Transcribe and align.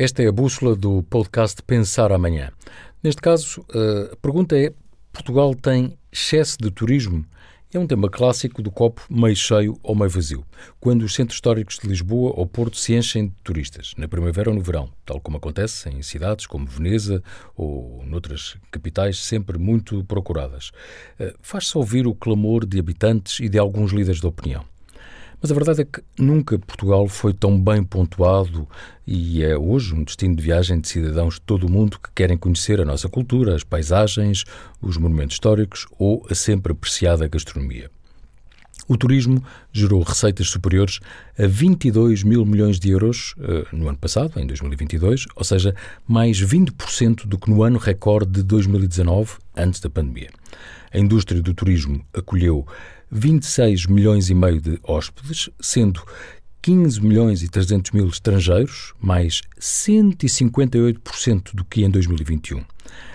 Esta 0.00 0.22
é 0.22 0.28
a 0.28 0.32
bússola 0.32 0.74
do 0.74 1.02
podcast 1.02 1.62
Pensar 1.62 2.10
Amanhã. 2.10 2.50
Neste 3.02 3.20
caso, 3.20 3.62
a 4.12 4.16
pergunta 4.16 4.58
é: 4.58 4.72
Portugal 5.12 5.54
tem 5.54 5.94
excesso 6.10 6.56
de 6.58 6.70
turismo? 6.70 7.22
É 7.70 7.78
um 7.78 7.86
tema 7.86 8.08
clássico 8.08 8.62
do 8.62 8.70
copo 8.70 9.02
meio 9.10 9.36
cheio 9.36 9.78
ou 9.82 9.94
meio 9.94 10.08
vazio, 10.08 10.42
quando 10.80 11.02
os 11.02 11.14
centros 11.14 11.36
históricos 11.36 11.78
de 11.78 11.86
Lisboa 11.86 12.32
ou 12.34 12.46
Porto 12.46 12.78
se 12.78 12.94
enchem 12.94 13.26
de 13.26 13.34
turistas, 13.44 13.92
na 13.98 14.08
primavera 14.08 14.48
ou 14.48 14.56
no 14.56 14.62
verão, 14.62 14.90
tal 15.04 15.20
como 15.20 15.36
acontece 15.36 15.90
em 15.90 16.00
cidades 16.00 16.46
como 16.46 16.64
Veneza 16.64 17.22
ou 17.54 18.02
noutras 18.06 18.56
capitais 18.70 19.18
sempre 19.18 19.58
muito 19.58 20.02
procuradas. 20.04 20.72
Eh, 21.18 21.34
faz-se 21.42 21.76
ouvir 21.76 22.06
o 22.06 22.14
clamor 22.14 22.64
de 22.64 22.80
habitantes 22.80 23.38
e 23.38 23.50
de 23.50 23.58
alguns 23.58 23.92
líderes 23.92 24.18
de 24.18 24.26
opinião. 24.26 24.64
Mas 25.40 25.50
a 25.50 25.54
verdade 25.54 25.80
é 25.80 25.84
que 25.86 26.02
nunca 26.18 26.58
Portugal 26.58 27.08
foi 27.08 27.32
tão 27.32 27.58
bem 27.58 27.82
pontuado 27.82 28.68
e 29.06 29.42
é 29.42 29.56
hoje 29.56 29.94
um 29.94 30.04
destino 30.04 30.36
de 30.36 30.42
viagem 30.42 30.78
de 30.78 30.88
cidadãos 30.88 31.34
de 31.34 31.40
todo 31.40 31.66
o 31.66 31.70
mundo 31.70 31.98
que 31.98 32.10
querem 32.14 32.36
conhecer 32.36 32.78
a 32.78 32.84
nossa 32.84 33.08
cultura, 33.08 33.54
as 33.54 33.64
paisagens, 33.64 34.44
os 34.82 34.98
monumentos 34.98 35.36
históricos 35.36 35.86
ou 35.98 36.26
a 36.30 36.34
sempre 36.34 36.72
apreciada 36.72 37.26
gastronomia. 37.26 37.90
O 38.90 38.96
turismo 38.96 39.40
gerou 39.72 40.02
receitas 40.02 40.48
superiores 40.48 40.98
a 41.38 41.46
22 41.46 42.24
mil 42.24 42.44
milhões 42.44 42.80
de 42.80 42.90
euros 42.90 43.36
uh, 43.38 43.64
no 43.70 43.88
ano 43.88 43.96
passado, 43.96 44.40
em 44.40 44.44
2022, 44.44 45.26
ou 45.36 45.44
seja, 45.44 45.76
mais 46.08 46.42
20% 46.42 47.24
do 47.24 47.38
que 47.38 47.48
no 47.48 47.62
ano 47.62 47.78
recorde 47.78 48.32
de 48.32 48.42
2019, 48.42 49.34
antes 49.56 49.78
da 49.78 49.88
pandemia. 49.88 50.30
A 50.92 50.98
indústria 50.98 51.40
do 51.40 51.54
turismo 51.54 52.04
acolheu 52.12 52.66
26 53.12 53.86
milhões 53.86 54.28
e 54.28 54.34
meio 54.34 54.60
de 54.60 54.80
hóspedes, 54.82 55.48
sendo 55.60 56.02
15 56.62 57.00
milhões 57.00 57.42
e 57.42 57.48
300 57.48 57.90
mil 57.92 58.06
estrangeiros, 58.06 58.92
mais 59.00 59.40
158% 59.58 61.54
do 61.54 61.64
que 61.64 61.82
em 61.84 61.90
2021. 61.90 62.62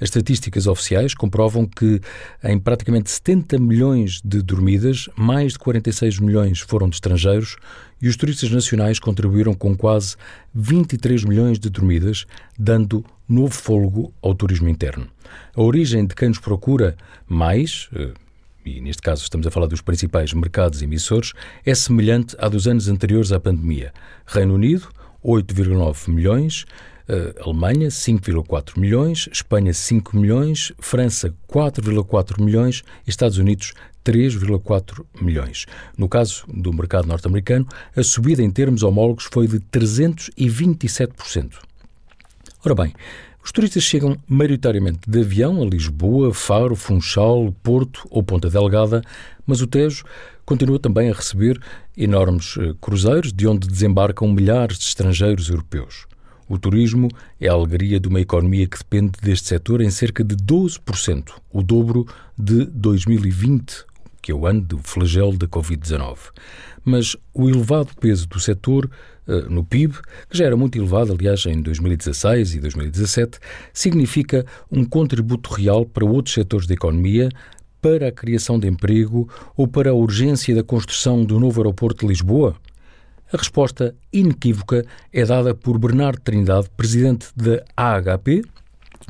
As 0.00 0.08
estatísticas 0.08 0.66
oficiais 0.66 1.14
comprovam 1.14 1.66
que, 1.66 2.00
em 2.44 2.58
praticamente 2.58 3.10
70 3.10 3.58
milhões 3.58 4.20
de 4.22 4.42
dormidas, 4.42 5.08
mais 5.16 5.52
de 5.52 5.58
46 5.58 6.18
milhões 6.18 6.60
foram 6.60 6.88
de 6.88 6.96
estrangeiros 6.96 7.56
e 8.00 8.08
os 8.08 8.16
turistas 8.16 8.50
nacionais 8.50 8.98
contribuíram 8.98 9.54
com 9.54 9.74
quase 9.74 10.16
23 10.54 11.24
milhões 11.24 11.58
de 11.58 11.70
dormidas, 11.70 12.26
dando 12.58 13.04
novo 13.26 13.54
fôlego 13.54 14.12
ao 14.20 14.34
turismo 14.34 14.68
interno. 14.68 15.08
A 15.54 15.62
origem 15.62 16.06
de 16.06 16.14
quem 16.14 16.28
nos 16.28 16.38
procura 16.38 16.96
mais, 17.26 17.88
eh, 17.94 18.12
e 18.66 18.80
neste 18.80 19.00
caso 19.00 19.22
estamos 19.22 19.46
a 19.46 19.50
falar 19.50 19.66
dos 19.66 19.80
principais 19.80 20.32
mercados 20.32 20.82
emissores, 20.82 21.32
é 21.64 21.74
semelhante 21.74 22.34
à 22.38 22.48
dos 22.48 22.66
anos 22.66 22.88
anteriores 22.88 23.30
à 23.30 23.38
pandemia. 23.38 23.92
Reino 24.26 24.54
Unido, 24.54 24.88
8,9 25.24 26.10
milhões, 26.10 26.64
uh, 27.08 27.44
Alemanha, 27.44 27.88
5,4 27.88 28.78
milhões, 28.78 29.28
Espanha, 29.32 29.72
5 29.72 30.16
milhões, 30.16 30.72
França, 30.78 31.32
4,4 31.48 32.42
milhões 32.42 32.82
Estados 33.06 33.38
Unidos, 33.38 33.72
3,4 34.04 35.04
milhões. 35.20 35.66
No 35.96 36.08
caso 36.08 36.44
do 36.48 36.72
mercado 36.72 37.08
norte-americano, 37.08 37.66
a 37.96 38.02
subida 38.02 38.42
em 38.42 38.50
termos 38.50 38.82
homólogos 38.82 39.28
foi 39.30 39.46
de 39.48 39.58
327%. 39.60 41.54
Ora 42.64 42.74
bem, 42.74 42.92
os 43.46 43.52
turistas 43.52 43.84
chegam 43.84 44.16
maioritariamente 44.26 45.08
de 45.08 45.20
avião 45.20 45.62
a 45.62 45.64
Lisboa, 45.64 46.34
Faro, 46.34 46.74
Funchal, 46.74 47.54
Porto 47.62 48.04
ou 48.10 48.20
Ponta 48.20 48.50
Delgada, 48.50 49.02
mas 49.46 49.60
o 49.60 49.68
Tejo 49.68 50.04
continua 50.44 50.80
também 50.80 51.08
a 51.08 51.14
receber 51.14 51.60
enormes 51.96 52.56
eh, 52.58 52.74
cruzeiros 52.80 53.32
de 53.32 53.46
onde 53.46 53.68
desembarcam 53.68 54.26
milhares 54.32 54.78
de 54.78 54.86
estrangeiros 54.86 55.48
europeus. 55.48 56.06
O 56.48 56.58
turismo 56.58 57.08
é 57.40 57.46
a 57.46 57.52
alegria 57.52 58.00
de 58.00 58.08
uma 58.08 58.20
economia 58.20 58.66
que 58.66 58.78
depende 58.78 59.12
deste 59.22 59.46
setor 59.46 59.80
em 59.80 59.90
cerca 59.90 60.24
de 60.24 60.34
12%, 60.34 61.30
o 61.52 61.62
dobro 61.62 62.04
de 62.36 62.64
2020, 62.64 63.84
que 64.26 64.32
é 64.32 64.34
o 64.34 64.44
ano 64.44 64.60
do 64.60 64.78
flagelo 64.78 65.38
da 65.38 65.46
Covid-19. 65.46 66.16
Mas 66.84 67.16
o 67.32 67.48
elevado 67.48 67.90
peso 68.00 68.26
do 68.26 68.40
setor 68.40 68.90
uh, 69.28 69.48
no 69.48 69.62
PIB, 69.62 69.94
que 70.28 70.36
já 70.36 70.46
era 70.46 70.56
muito 70.56 70.76
elevado, 70.76 71.12
aliás, 71.12 71.46
em 71.46 71.62
2016 71.62 72.56
e 72.56 72.58
2017, 72.58 73.38
significa 73.72 74.44
um 74.68 74.84
contributo 74.84 75.54
real 75.54 75.86
para 75.86 76.04
outros 76.04 76.34
setores 76.34 76.66
da 76.66 76.74
economia, 76.74 77.28
para 77.80 78.08
a 78.08 78.12
criação 78.12 78.58
de 78.58 78.66
emprego 78.66 79.28
ou 79.56 79.68
para 79.68 79.90
a 79.90 79.94
urgência 79.94 80.56
da 80.56 80.64
construção 80.64 81.24
do 81.24 81.38
novo 81.38 81.60
aeroporto 81.60 82.00
de 82.00 82.08
Lisboa? 82.08 82.56
A 83.32 83.36
resposta 83.36 83.94
inequívoca 84.12 84.84
é 85.12 85.24
dada 85.24 85.54
por 85.54 85.78
Bernardo 85.78 86.20
Trindade, 86.20 86.68
presidente 86.76 87.28
da 87.36 87.62
AHP, 87.76 88.42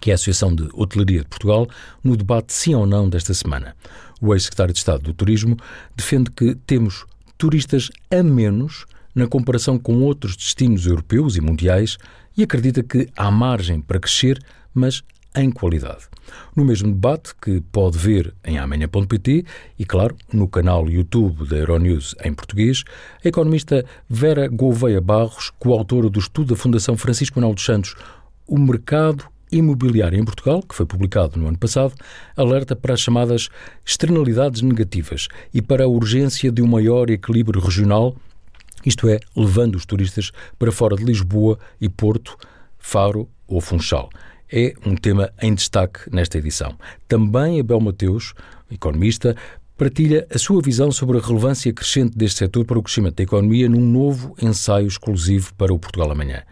que 0.00 0.10
é 0.10 0.12
a 0.12 0.14
Associação 0.14 0.54
de 0.54 0.68
Hotelaria 0.72 1.22
de 1.22 1.26
Portugal, 1.26 1.66
no 2.04 2.16
debate 2.16 2.52
sim 2.52 2.76
ou 2.76 2.86
não 2.86 3.08
desta 3.08 3.34
semana. 3.34 3.74
O 4.20 4.34
ex-secretário 4.34 4.72
de 4.72 4.78
Estado 4.78 5.02
do 5.02 5.14
Turismo 5.14 5.56
defende 5.96 6.30
que 6.30 6.54
temos 6.66 7.06
turistas 7.38 7.90
a 8.10 8.22
menos 8.22 8.84
na 9.14 9.26
comparação 9.26 9.78
com 9.78 10.02
outros 10.02 10.36
destinos 10.36 10.86
europeus 10.86 11.36
e 11.36 11.40
mundiais 11.40 11.96
e 12.36 12.42
acredita 12.42 12.82
que 12.82 13.08
há 13.16 13.30
margem 13.30 13.80
para 13.80 13.98
crescer, 13.98 14.38
mas 14.74 15.02
em 15.34 15.50
qualidade. 15.50 16.08
No 16.54 16.64
mesmo 16.64 16.92
debate, 16.92 17.34
que 17.40 17.60
pode 17.72 17.96
ver 17.96 18.34
em 18.44 18.58
amanhã.pt 18.58 19.44
e, 19.78 19.84
claro, 19.84 20.16
no 20.32 20.48
canal 20.48 20.88
YouTube 20.88 21.48
da 21.48 21.56
Euronews 21.56 22.14
em 22.24 22.32
português, 22.32 22.84
a 23.24 23.28
economista 23.28 23.84
Vera 24.08 24.48
Gouveia 24.48 25.00
Barros, 25.00 25.50
coautora 25.58 26.10
do 26.10 26.18
estudo 26.18 26.54
da 26.54 26.60
Fundação 26.60 26.96
Francisco 26.96 27.38
Manuel 27.38 27.54
dos 27.54 27.64
Santos, 27.64 27.94
O 28.46 28.58
Mercado 28.58 29.24
imobiliária 29.52 30.18
em 30.18 30.24
Portugal, 30.24 30.62
que 30.62 30.74
foi 30.74 30.86
publicado 30.86 31.38
no 31.38 31.46
ano 31.46 31.58
passado, 31.58 31.94
alerta 32.36 32.74
para 32.76 32.94
as 32.94 33.00
chamadas 33.00 33.48
externalidades 33.84 34.62
negativas 34.62 35.28
e 35.52 35.60
para 35.60 35.84
a 35.84 35.88
urgência 35.88 36.50
de 36.50 36.62
um 36.62 36.66
maior 36.66 37.10
equilíbrio 37.10 37.60
regional, 37.60 38.14
isto 38.84 39.08
é, 39.08 39.18
levando 39.36 39.74
os 39.74 39.84
turistas 39.84 40.32
para 40.58 40.72
fora 40.72 40.96
de 40.96 41.04
Lisboa 41.04 41.58
e 41.80 41.88
Porto, 41.88 42.36
Faro 42.78 43.28
ou 43.46 43.60
Funchal. 43.60 44.08
É 44.52 44.74
um 44.84 44.96
tema 44.96 45.30
em 45.40 45.54
destaque 45.54 46.00
nesta 46.10 46.38
edição. 46.38 46.76
Também 47.06 47.60
Abel 47.60 47.80
Mateus, 47.80 48.34
economista, 48.70 49.36
partilha 49.80 50.26
a 50.28 50.36
sua 50.36 50.60
visão 50.60 50.92
sobre 50.92 51.16
a 51.16 51.22
relevância 51.22 51.72
crescente 51.72 52.14
deste 52.14 52.40
setor 52.40 52.66
para 52.66 52.78
o 52.78 52.82
crescimento 52.82 53.16
da 53.16 53.22
economia 53.22 53.66
num 53.66 53.80
novo 53.80 54.34
ensaio 54.38 54.86
exclusivo 54.86 55.54
para 55.54 55.72
o 55.72 55.78
Portugal 55.78 56.12
Amanhã. 56.12 56.42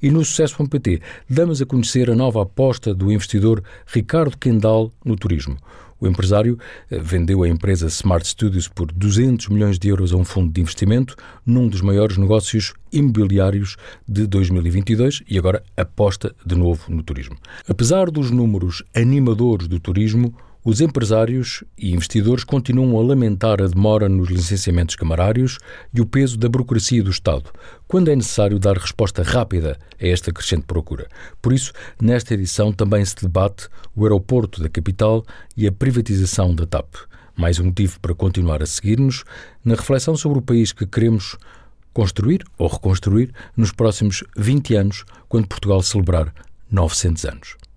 E 0.00 0.10
no 0.10 0.24
Sucesso.pt 0.24 1.02
damos 1.28 1.60
a 1.60 1.66
conhecer 1.66 2.10
a 2.10 2.16
nova 2.16 2.40
aposta 2.40 2.94
do 2.94 3.12
investidor 3.12 3.62
Ricardo 3.86 4.38
Kendall 4.38 4.90
no 5.04 5.16
turismo. 5.16 5.58
O 6.00 6.06
empresário 6.06 6.58
eh, 6.90 6.98
vendeu 6.98 7.42
a 7.42 7.48
empresa 7.48 7.88
Smart 7.88 8.26
Studios 8.26 8.68
por 8.68 8.90
200 8.90 9.48
milhões 9.48 9.78
de 9.78 9.88
euros 9.88 10.10
a 10.14 10.16
um 10.16 10.24
fundo 10.24 10.50
de 10.50 10.62
investimento, 10.62 11.14
num 11.44 11.68
dos 11.68 11.82
maiores 11.82 12.16
negócios 12.16 12.72
imobiliários 12.90 13.76
de 14.08 14.26
2022 14.26 15.24
e 15.28 15.36
agora 15.36 15.62
aposta 15.76 16.34
de 16.46 16.54
novo 16.54 16.90
no 16.90 17.02
turismo. 17.02 17.36
Apesar 17.68 18.10
dos 18.10 18.30
números 18.30 18.82
animadores 18.94 19.68
do 19.68 19.78
turismo, 19.78 20.34
os 20.64 20.80
empresários 20.80 21.62
e 21.78 21.92
investidores 21.92 22.44
continuam 22.44 22.98
a 22.98 23.02
lamentar 23.02 23.62
a 23.62 23.66
demora 23.66 24.08
nos 24.08 24.28
licenciamentos 24.28 24.96
camarários 24.96 25.58
e 25.94 26.00
o 26.00 26.06
peso 26.06 26.36
da 26.36 26.48
burocracia 26.48 27.02
do 27.02 27.10
Estado, 27.10 27.50
quando 27.86 28.10
é 28.10 28.16
necessário 28.16 28.58
dar 28.58 28.76
resposta 28.76 29.22
rápida 29.22 29.78
a 30.00 30.06
esta 30.06 30.32
crescente 30.32 30.66
procura. 30.66 31.08
Por 31.40 31.52
isso, 31.52 31.72
nesta 32.00 32.34
edição 32.34 32.72
também 32.72 33.04
se 33.04 33.14
debate 33.20 33.68
o 33.94 34.02
aeroporto 34.04 34.62
da 34.62 34.68
capital 34.68 35.24
e 35.56 35.66
a 35.66 35.72
privatização 35.72 36.54
da 36.54 36.66
TAP. 36.66 36.94
Mais 37.36 37.60
um 37.60 37.66
motivo 37.66 38.00
para 38.00 38.14
continuar 38.14 38.62
a 38.62 38.66
seguir-nos 38.66 39.24
na 39.64 39.76
reflexão 39.76 40.16
sobre 40.16 40.38
o 40.38 40.42
país 40.42 40.72
que 40.72 40.86
queremos 40.86 41.36
construir 41.92 42.44
ou 42.58 42.68
reconstruir 42.68 43.32
nos 43.56 43.72
próximos 43.72 44.24
20 44.36 44.74
anos, 44.74 45.04
quando 45.28 45.46
Portugal 45.46 45.82
celebrar 45.82 46.34
900 46.70 47.24
anos. 47.24 47.67